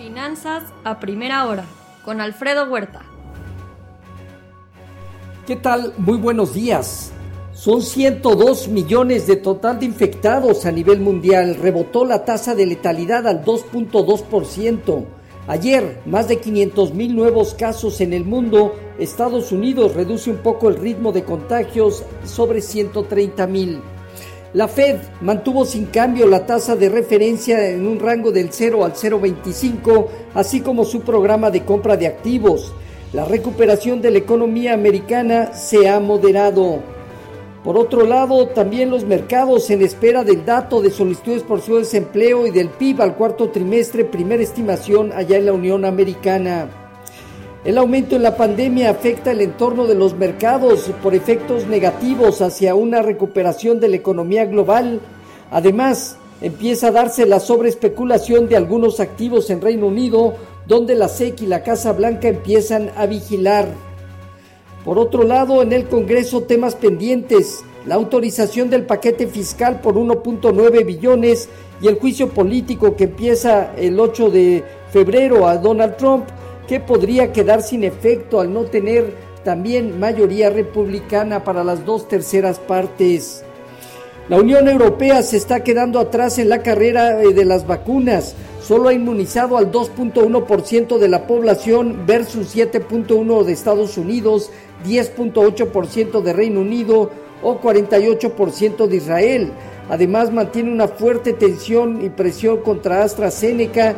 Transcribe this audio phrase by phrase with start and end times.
[0.00, 1.66] Finanzas a primera hora
[2.06, 3.02] con Alfredo Huerta.
[5.46, 5.92] ¿Qué tal?
[5.98, 7.12] Muy buenos días.
[7.52, 11.54] Son 102 millones de total de infectados a nivel mundial.
[11.56, 15.04] Rebotó la tasa de letalidad al 2.2%.
[15.46, 18.76] Ayer, más de 500 mil nuevos casos en el mundo.
[18.98, 23.82] Estados Unidos reduce un poco el ritmo de contagios sobre 130 mil.
[24.52, 28.94] La Fed mantuvo sin cambio la tasa de referencia en un rango del 0 al
[28.94, 32.74] 0,25, así como su programa de compra de activos.
[33.12, 36.80] La recuperación de la economía americana se ha moderado.
[37.62, 42.44] Por otro lado, también los mercados en espera del dato de solicitudes por su desempleo
[42.48, 46.79] y del PIB al cuarto trimestre, primera estimación allá en la Unión Americana.
[47.62, 52.74] El aumento en la pandemia afecta el entorno de los mercados por efectos negativos hacia
[52.74, 55.00] una recuperación de la economía global.
[55.50, 60.36] Además, empieza a darse la sobreespeculación de algunos activos en Reino Unido,
[60.66, 63.68] donde la SEC y la Casa Blanca empiezan a vigilar.
[64.82, 70.86] Por otro lado, en el Congreso temas pendientes, la autorización del paquete fiscal por 1.9
[70.86, 71.50] billones
[71.82, 76.24] y el juicio político que empieza el 8 de febrero a Donald Trump
[76.70, 82.60] que podría quedar sin efecto al no tener también mayoría republicana para las dos terceras
[82.60, 83.42] partes.
[84.28, 88.36] La Unión Europea se está quedando atrás en la carrera eh, de las vacunas.
[88.62, 94.52] Solo ha inmunizado al 2.1% de la población versus 7.1% de Estados Unidos,
[94.86, 97.10] 10.8% de Reino Unido
[97.42, 99.52] o 48% de Israel.
[99.88, 103.96] Además mantiene una fuerte tensión y presión contra AstraZeneca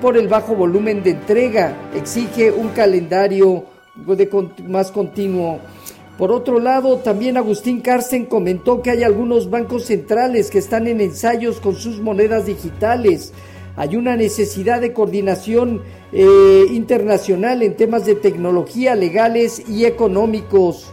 [0.00, 1.76] por el bajo volumen de entrega.
[1.94, 3.64] Exige un calendario
[4.68, 5.60] más continuo.
[6.18, 11.00] Por otro lado, también Agustín Carsten comentó que hay algunos bancos centrales que están en
[11.00, 13.32] ensayos con sus monedas digitales.
[13.76, 20.92] Hay una necesidad de coordinación eh, internacional en temas de tecnología, legales y económicos.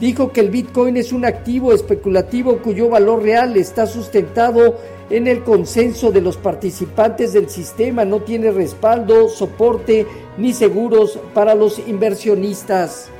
[0.00, 4.78] Dijo que el Bitcoin es un activo especulativo cuyo valor real está sustentado
[5.10, 10.06] en el consenso de los participantes del sistema, no tiene respaldo, soporte
[10.38, 13.10] ni seguros para los inversionistas.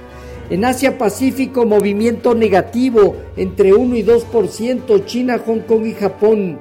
[0.48, 6.58] En Asia Pacífico, movimiento negativo entre 1 y 2%, China, Hong Kong y Japón.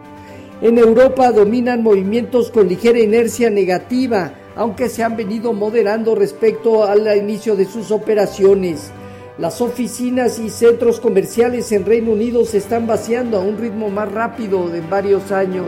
[0.62, 7.08] En Europa dominan movimientos con ligera inercia negativa, aunque se han venido moderando respecto al
[7.18, 8.92] inicio de sus operaciones.
[9.42, 14.12] Las oficinas y centros comerciales en Reino Unido se están vaciando a un ritmo más
[14.12, 15.66] rápido de varios años.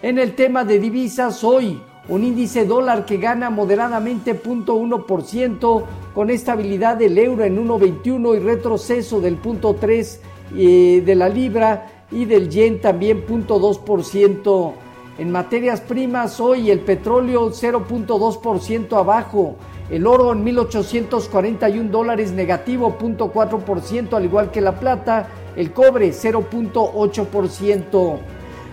[0.00, 5.84] En el tema de divisas, hoy un índice dólar que gana moderadamente 0.1%
[6.14, 10.18] con estabilidad del euro en 1.21 y retroceso del 0.3
[10.56, 14.72] eh, de la libra y del yen también 0.2%.
[15.18, 19.56] En materias primas, hoy el petróleo 0.2% abajo,
[19.92, 25.28] el oro en 1841 dólares negativo 0.4%, al igual que la plata.
[25.54, 28.18] El cobre 0.8%.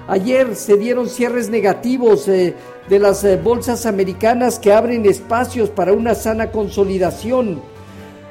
[0.08, 2.56] Ayer se dieron cierres negativos eh,
[2.88, 7.62] de las eh, bolsas americanas que abren espacios para una sana consolidación.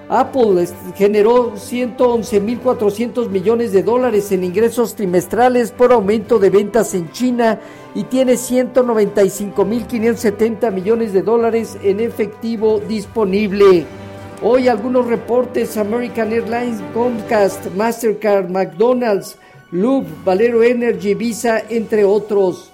[0.08, 7.60] Apple generó 111.400 millones de dólares en ingresos trimestrales por aumento de ventas en China
[7.94, 13.84] y tiene 195.570 millones de dólares en efectivo disponible.
[14.40, 19.36] Hoy algunos reportes, American Airlines, Comcast, Mastercard, McDonald's,
[19.72, 22.70] Loop, Valero Energy, Visa, entre otros.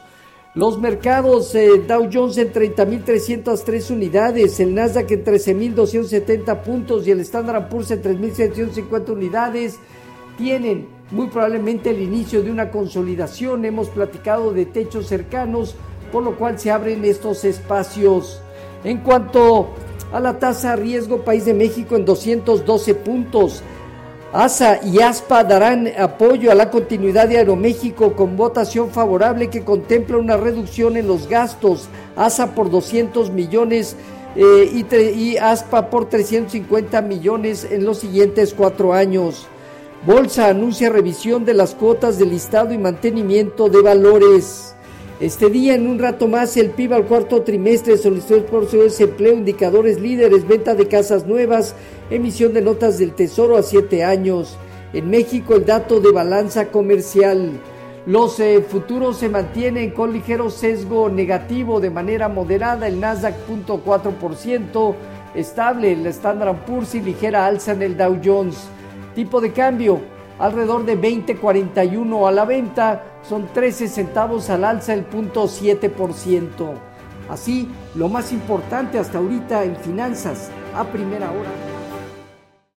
[0.55, 7.19] Los mercados, eh, Dow Jones en 30.303 unidades, el Nasdaq en 13.270 puntos y el
[7.23, 9.81] Standard Poor's en 3.750 unidades,
[10.39, 13.65] tienen muy probablemente el inicio de una consolidación.
[13.65, 15.75] Hemos platicado de techos cercanos,
[16.13, 18.41] por lo cual se abren estos espacios.
[18.85, 19.71] En cuanto
[20.13, 23.65] a la tasa riesgo, País de México en 212 puntos.
[24.35, 30.19] ASA y ASPA darán apoyo a la continuidad de Aeroméxico con votación favorable que contempla
[30.19, 31.87] una reducción en los gastos.
[32.17, 33.95] ASA por 200 millones
[34.35, 39.47] eh, y, y ASPA por 350 millones en los siguientes cuatro años.
[40.05, 44.74] Bolsa anuncia revisión de las cuotas de listado y mantenimiento de valores.
[45.25, 49.33] Este día, en un rato más, el PIB al cuarto trimestre, solicitudes por su desempleo,
[49.33, 51.75] indicadores líderes, venta de casas nuevas,
[52.11, 54.59] emisión de notas del Tesoro a siete años.
[54.93, 57.53] En México, el dato de balanza comercial.
[58.05, 64.95] Los eh, futuros se mantienen con ligero sesgo negativo de manera moderada, el Nasdaq 0.4%,
[65.35, 68.69] estable el Standard Poor's y ligera alza en el Dow Jones.
[69.15, 70.03] Tipo de cambio,
[70.39, 76.75] alrededor de 20.41 a la venta, son 13 centavos al alza el punto 7%.
[77.29, 81.74] Así, lo más importante hasta ahorita en finanzas a primera hora.